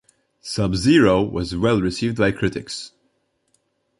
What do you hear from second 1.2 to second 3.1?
was well received by critics.